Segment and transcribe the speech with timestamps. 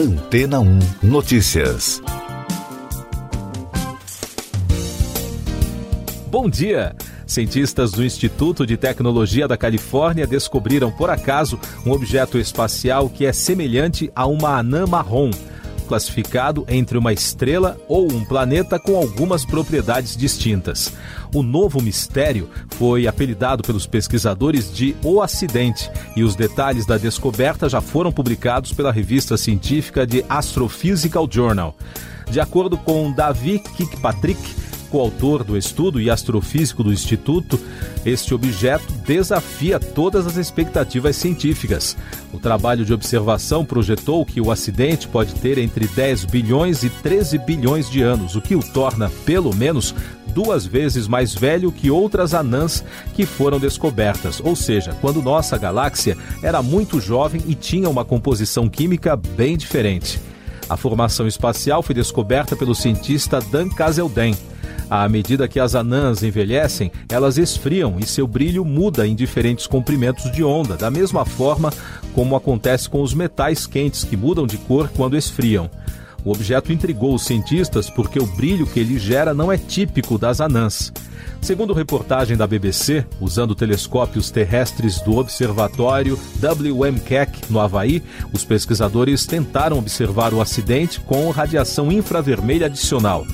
[0.00, 2.00] Antena 1 Notícias.
[6.30, 6.96] Bom dia!
[7.26, 13.32] Cientistas do Instituto de Tecnologia da Califórnia descobriram por acaso um objeto espacial que é
[13.34, 15.30] semelhante a uma anã marrom
[15.90, 20.92] classificado entre uma estrela ou um planeta com algumas propriedades distintas.
[21.34, 27.68] O novo mistério foi apelidado pelos pesquisadores de O Acidente e os detalhes da descoberta
[27.68, 31.74] já foram publicados pela revista científica de Astrophysical Journal.
[32.30, 34.40] De acordo com Davi Kirkpatrick,
[34.90, 37.58] coautor do estudo e astrofísico do Instituto,
[38.04, 41.96] este objeto desafia todas as expectativas científicas.
[42.32, 47.38] O trabalho de observação projetou que o acidente pode ter entre 10 bilhões e 13
[47.38, 49.94] bilhões de anos, o que o torna, pelo menos,
[50.30, 52.84] duas vezes mais velho que outras anãs
[53.14, 58.68] que foram descobertas, ou seja, quando nossa galáxia era muito jovem e tinha uma composição
[58.68, 60.20] química bem diferente.
[60.68, 64.36] A formação espacial foi descoberta pelo cientista Dan Caselden.
[64.90, 70.32] À medida que as anãs envelhecem, elas esfriam e seu brilho muda em diferentes comprimentos
[70.32, 71.72] de onda, da mesma forma
[72.12, 75.70] como acontece com os metais quentes que mudam de cor quando esfriam.
[76.24, 80.40] O objeto intrigou os cientistas porque o brilho que ele gera não é típico das
[80.40, 80.92] anãs.
[81.40, 89.24] Segundo reportagem da BBC, usando telescópios terrestres do observatório WM Keck, no Havaí, os pesquisadores
[89.24, 93.26] tentaram observar o acidente com radiação infravermelha adicional.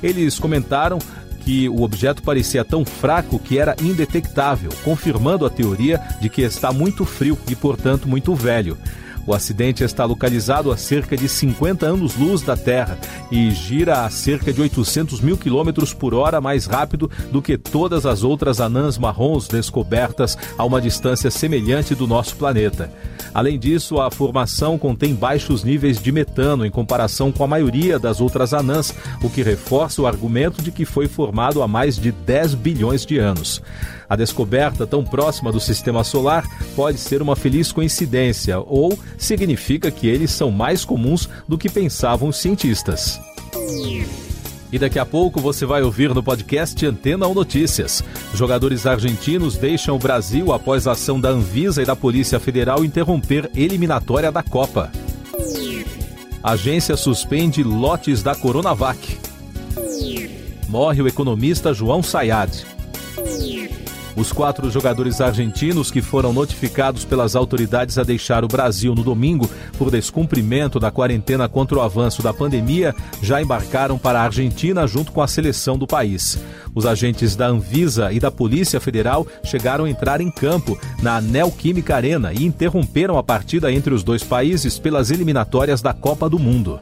[0.00, 0.98] Eles comentaram
[1.40, 6.72] que o objeto parecia tão fraco que era indetectável, confirmando a teoria de que está
[6.72, 8.76] muito frio e, portanto, muito velho.
[9.28, 12.96] O acidente está localizado a cerca de 50 anos-luz da Terra
[13.30, 18.06] e gira a cerca de 800 mil quilômetros por hora mais rápido do que todas
[18.06, 22.90] as outras anãs marrons descobertas a uma distância semelhante do nosso planeta.
[23.34, 28.22] Além disso, a formação contém baixos níveis de metano em comparação com a maioria das
[28.22, 32.54] outras anãs, o que reforça o argumento de que foi formado há mais de 10
[32.54, 33.60] bilhões de anos.
[34.08, 40.06] A descoberta tão próxima do sistema solar pode ser uma feliz coincidência ou significa que
[40.06, 43.20] eles são mais comuns do que pensavam os cientistas.
[44.70, 48.04] E daqui a pouco você vai ouvir no podcast Antena ou Notícias.
[48.34, 53.50] Jogadores argentinos deixam o Brasil após a ação da Anvisa e da Polícia Federal interromper
[53.54, 54.92] eliminatória da Copa.
[56.42, 59.18] Agência suspende lotes da Coronavac.
[60.68, 62.77] Morre o economista João Sayad.
[64.18, 69.48] Os quatro jogadores argentinos que foram notificados pelas autoridades a deixar o Brasil no domingo
[69.78, 72.92] por descumprimento da quarentena contra o avanço da pandemia
[73.22, 76.36] já embarcaram para a Argentina junto com a seleção do país.
[76.74, 81.94] Os agentes da Anvisa e da Polícia Federal chegaram a entrar em campo na Neoquímica
[81.94, 86.80] Arena e interromperam a partida entre os dois países pelas eliminatórias da Copa do Mundo.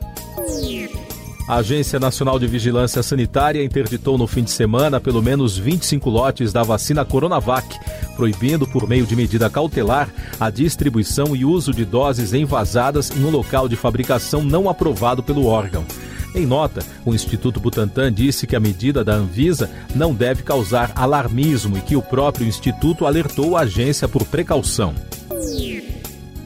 [1.48, 6.52] A Agência Nacional de Vigilância Sanitária interditou no fim de semana pelo menos 25 lotes
[6.52, 7.78] da vacina Coronavac,
[8.16, 10.08] proibindo, por meio de medida cautelar,
[10.40, 15.46] a distribuição e uso de doses envasadas em um local de fabricação não aprovado pelo
[15.46, 15.84] órgão.
[16.34, 21.78] Em nota, o Instituto Butantan disse que a medida da Anvisa não deve causar alarmismo
[21.78, 24.94] e que o próprio instituto alertou a agência por precaução.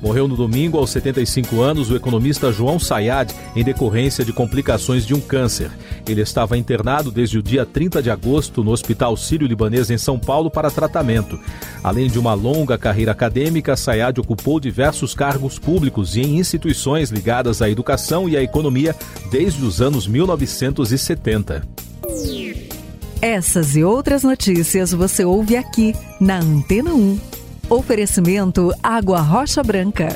[0.03, 5.15] Morreu no domingo, aos 75 anos, o economista João Sayad, em decorrência de complicações de
[5.15, 5.71] um câncer.
[6.09, 10.51] Ele estava internado desde o dia 30 de agosto no Hospital Sírio-Libanês em São Paulo
[10.51, 11.39] para tratamento.
[11.85, 17.61] Além de uma longa carreira acadêmica, Sayad ocupou diversos cargos públicos e em instituições ligadas
[17.61, 18.97] à educação e à economia
[19.31, 21.63] desde os anos 1970.
[23.21, 27.30] Essas e outras notícias você ouve aqui na Antena 1.
[27.71, 30.09] Oferecimento Água Rocha Branca.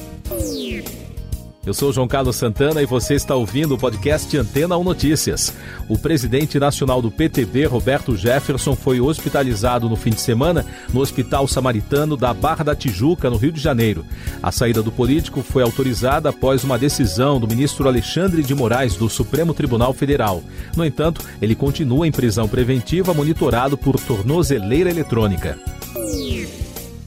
[1.64, 5.54] Eu sou João Carlos Santana e você está ouvindo o podcast Antena 1 Notícias.
[5.88, 11.46] O presidente nacional do PTB, Roberto Jefferson, foi hospitalizado no fim de semana no Hospital
[11.46, 14.04] Samaritano da Barra da Tijuca, no Rio de Janeiro.
[14.42, 19.08] A saída do político foi autorizada após uma decisão do ministro Alexandre de Moraes do
[19.08, 20.42] Supremo Tribunal Federal.
[20.76, 25.56] No entanto, ele continua em prisão preventiva, monitorado por tornozeleira eletrônica.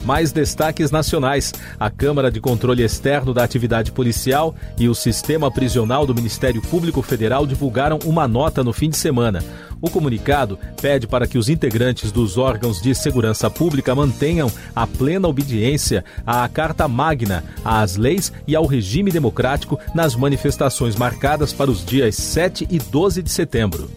[0.08, 6.06] Mais destaques nacionais: a Câmara de Controle Externo da Atividade Policial e o Sistema Prisional
[6.06, 9.44] do Ministério Público Federal divulgaram uma nota no fim de semana.
[9.82, 15.28] O comunicado pede para que os integrantes dos órgãos de segurança pública mantenham a plena
[15.28, 21.86] obediência à Carta Magna, às leis e ao regime democrático nas manifestações marcadas para os
[21.86, 23.92] dias 7 e 12 de setembro.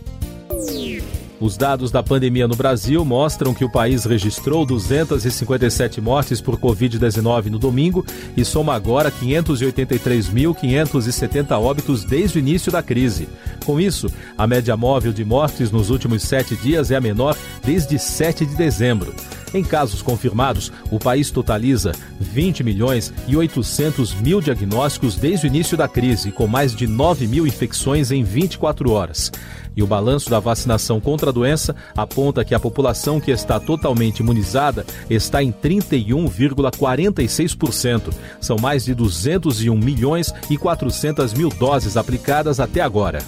[1.40, 7.46] Os dados da pandemia no Brasil mostram que o país registrou 257 mortes por Covid-19
[7.46, 8.04] no domingo
[8.36, 13.26] e soma agora 583.570 óbitos desde o início da crise.
[13.64, 17.34] Com isso, a média móvel de mortes nos últimos sete dias é a menor
[17.64, 19.14] desde 7 de dezembro.
[19.52, 25.76] Em casos confirmados, o país totaliza 20 milhões e 800 mil diagnósticos desde o início
[25.76, 29.32] da crise, com mais de 9 mil infecções em 24 horas.
[29.76, 34.20] E o balanço da vacinação contra a doença aponta que a população que está totalmente
[34.20, 38.12] imunizada está em 31,46%.
[38.40, 43.20] São mais de 201 milhões e 400 mil doses aplicadas até agora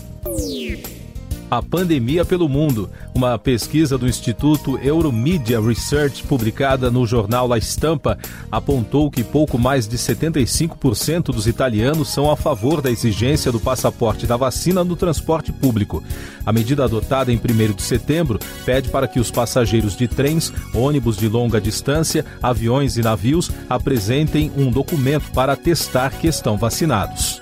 [1.52, 2.88] a pandemia pelo mundo.
[3.14, 8.16] Uma pesquisa do Instituto Euromedia Research, publicada no jornal La Stampa,
[8.50, 14.26] apontou que pouco mais de 75% dos italianos são a favor da exigência do passaporte
[14.26, 16.02] da vacina no transporte público.
[16.46, 21.18] A medida adotada em 1 de setembro pede para que os passageiros de trens, ônibus
[21.18, 27.41] de longa distância, aviões e navios apresentem um documento para atestar que estão vacinados.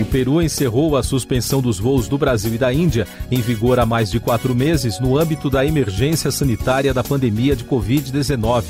[0.00, 3.84] O Peru encerrou a suspensão dos voos do Brasil e da Índia, em vigor há
[3.84, 8.64] mais de quatro meses, no âmbito da emergência sanitária da pandemia de Covid-19.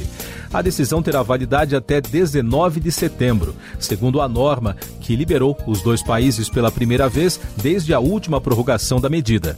[0.53, 6.03] A decisão terá validade até 19 de setembro, segundo a norma que liberou os dois
[6.03, 9.57] países pela primeira vez desde a última prorrogação da medida.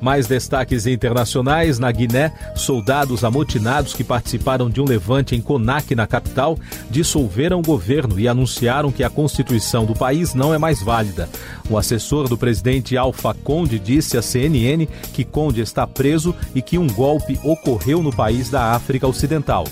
[0.00, 6.06] Mais destaques internacionais: na Guiné, soldados amotinados que participaram de um levante em Conac, na
[6.06, 6.58] capital,
[6.90, 11.28] dissolveram o governo e anunciaram que a constituição do país não é mais válida.
[11.68, 16.78] O assessor do presidente Alfa Conde disse à CNN que Conde está preso e que
[16.78, 19.64] um golpe ocorreu no país da África Ocidental.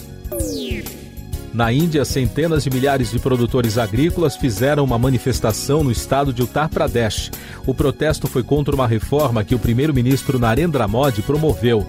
[1.54, 6.68] Na Índia, centenas de milhares de produtores agrícolas fizeram uma manifestação no estado de Uttar
[6.68, 7.30] Pradesh.
[7.64, 11.86] O protesto foi contra uma reforma que o primeiro-ministro Narendra Modi promoveu.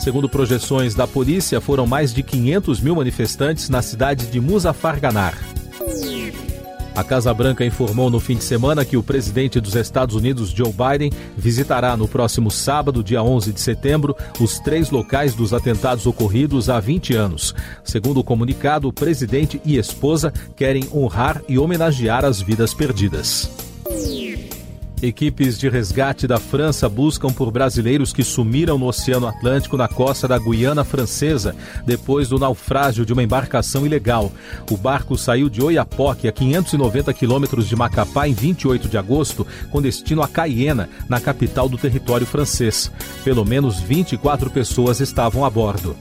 [0.00, 5.53] Segundo projeções da polícia, foram mais de 500 mil manifestantes na cidade de Muzaffarganar.
[6.94, 10.72] A Casa Branca informou no fim de semana que o presidente dos Estados Unidos, Joe
[10.72, 16.70] Biden, visitará no próximo sábado, dia 11 de setembro, os três locais dos atentados ocorridos
[16.70, 17.52] há 20 anos.
[17.82, 23.50] Segundo o comunicado, o presidente e esposa querem honrar e homenagear as vidas perdidas.
[25.04, 30.26] Equipes de resgate da França buscam por brasileiros que sumiram no Oceano Atlântico na costa
[30.26, 31.54] da Guiana Francesa,
[31.84, 34.32] depois do naufrágio de uma embarcação ilegal.
[34.70, 39.82] O barco saiu de Oiapoque, a 590 quilômetros de Macapá, em 28 de agosto, com
[39.82, 42.90] destino a Cayena, na capital do território francês.
[43.22, 45.94] Pelo menos 24 pessoas estavam a bordo.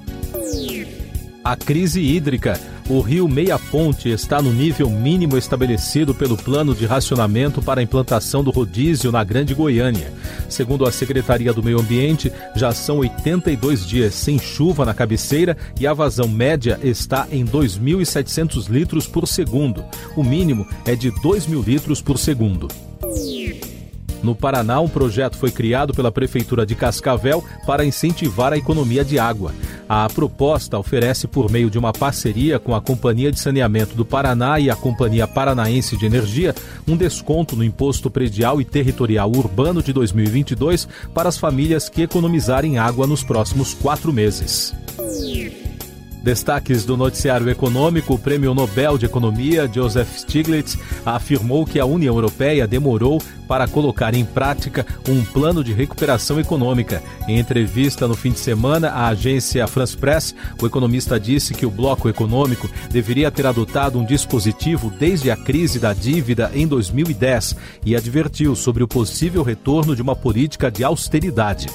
[1.44, 2.58] A crise hídrica.
[2.90, 7.84] O rio Meia Ponte está no nível mínimo estabelecido pelo plano de racionamento para a
[7.84, 10.12] implantação do rodízio na Grande Goiânia.
[10.50, 15.88] Segundo a Secretaria do Meio Ambiente, já são 82 dias sem chuva na cabeceira e
[15.88, 19.86] a vazão média está em 2.700 litros por segundo.
[20.18, 22.68] O mínimo é de 2 mil litros por segundo.
[24.24, 29.20] No Paraná, um projeto foi criado pela Prefeitura de Cascavel para incentivar a economia de
[29.20, 29.54] água.
[29.88, 34.60] A proposta oferece, por meio de uma parceria com a Companhia de Saneamento do Paraná
[34.60, 36.56] e a Companhia Paranaense de Energia,
[36.88, 42.78] um desconto no Imposto Predial e Territorial Urbano de 2022 para as famílias que economizarem
[42.78, 44.74] água nos próximos quatro meses.
[46.24, 52.16] Destaques do noticiário econômico: o Prêmio Nobel de Economia, Joseph Stiglitz, afirmou que a União
[52.16, 57.04] Europeia demorou para colocar em prática um plano de recuperação econômica.
[57.28, 61.72] Em entrevista no fim de semana à agência France Press, o economista disse que o
[61.72, 67.98] bloco econômico deveria ter adotado um dispositivo desde a crise da dívida em 2010 e
[67.98, 71.68] advertiu sobre o possível retorno de uma política de austeridade.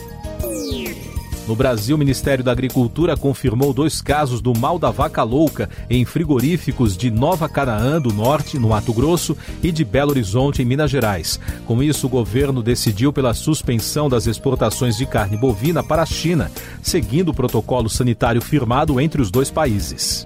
[1.49, 6.05] No Brasil, o Ministério da Agricultura confirmou dois casos do mal da vaca louca em
[6.05, 10.90] frigoríficos de Nova Canaã do Norte, no Mato Grosso, e de Belo Horizonte, em Minas
[10.90, 11.40] Gerais.
[11.64, 16.50] Com isso, o governo decidiu pela suspensão das exportações de carne bovina para a China,
[16.83, 20.25] seguindo o protocolo sanitário firmado entre os dois países.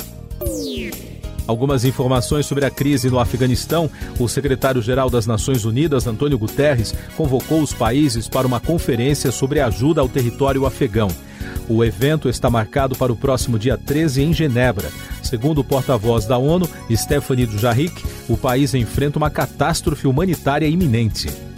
[1.52, 3.90] Algumas informações sobre a crise no Afeganistão.
[4.18, 10.00] O secretário-geral das Nações Unidas, Antônio Guterres, convocou os países para uma conferência sobre ajuda
[10.00, 11.08] ao território afegão.
[11.68, 14.90] O evento está marcado para o próximo dia 13 em Genebra.
[15.22, 21.51] Segundo o porta-voz da ONU, Stephanie Dujarric, o país enfrenta uma catástrofe humanitária iminente.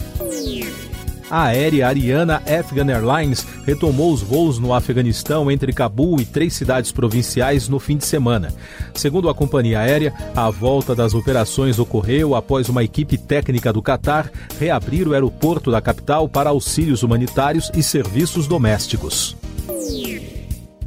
[1.29, 6.91] A aérea Ariana Afghan Airlines retomou os voos no Afeganistão entre Cabul e três cidades
[6.91, 8.53] provinciais no fim de semana.
[8.93, 14.31] Segundo a companhia aérea, a volta das operações ocorreu após uma equipe técnica do Catar
[14.59, 19.35] reabrir o aeroporto da capital para auxílios humanitários e serviços domésticos.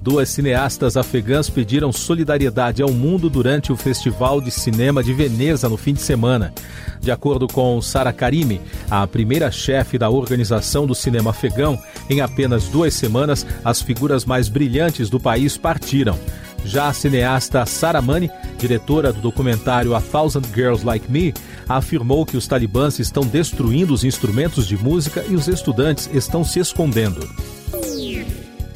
[0.09, 5.77] Duas cineastas afegãs pediram solidariedade ao mundo durante o Festival de Cinema de Veneza no
[5.77, 6.51] fim de semana.
[6.99, 8.59] De acordo com Sara Karimi,
[8.91, 14.49] a primeira chefe da Organização do Cinema Afegão, em apenas duas semanas, as figuras mais
[14.49, 16.19] brilhantes do país partiram.
[16.65, 21.35] Já a cineasta Sara Mani, diretora do documentário A Thousand Girls Like Me,
[21.69, 26.61] afirmou que os talibãs estão destruindo os instrumentos de música e os estudantes estão se
[26.61, 27.29] escondendo.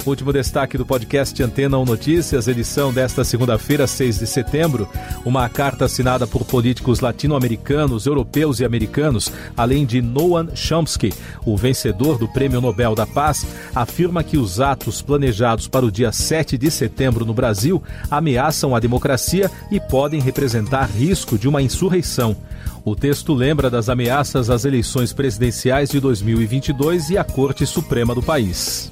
[0.05, 4.89] Último destaque do podcast Antena 1 Notícias, edição desta segunda-feira, 6 de setembro.
[5.23, 11.13] Uma carta assinada por políticos latino-americanos, europeus e americanos, além de Noam Chomsky,
[11.45, 16.11] o vencedor do Prêmio Nobel da Paz, afirma que os atos planejados para o dia
[16.11, 17.81] 7 de setembro no Brasil
[18.11, 22.35] ameaçam a democracia e podem representar risco de uma insurreição.
[22.83, 28.21] O texto lembra das ameaças às eleições presidenciais de 2022 e à Corte Suprema do
[28.21, 28.91] país.